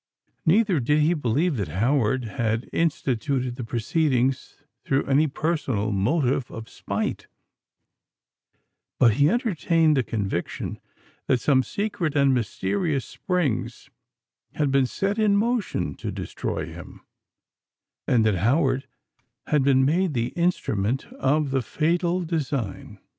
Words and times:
Neither 0.47 0.79
did 0.79 1.01
he 1.01 1.13
believe 1.13 1.57
that 1.57 1.67
Howard 1.67 2.23
had 2.23 2.67
instituted 2.73 3.55
the 3.55 3.63
proceedings 3.63 4.63
through 4.83 5.05
any 5.05 5.27
personal 5.27 5.91
motive 5.91 6.49
of 6.49 6.67
spite; 6.67 7.27
but 8.97 9.13
he 9.13 9.29
entertained 9.29 9.95
the 9.95 10.01
conviction 10.01 10.79
that 11.27 11.39
some 11.39 11.61
secret 11.61 12.15
and 12.15 12.33
mysterious 12.33 13.05
springs 13.05 13.91
had 14.55 14.71
been 14.71 14.87
set 14.87 15.19
in 15.19 15.37
motion 15.37 15.93
to 15.97 16.11
destroy 16.11 16.65
him, 16.65 17.01
and 18.07 18.25
that 18.25 18.37
Howard 18.41 18.87
had 19.45 19.61
been 19.61 19.85
made 19.85 20.15
the 20.15 20.29
instrument 20.29 21.05
of 21.13 21.51
the 21.51 21.61
fatal 21.61 22.21
design. 22.23 22.97